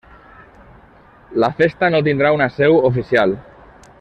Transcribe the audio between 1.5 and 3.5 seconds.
Festa no tindrà una seu oficial.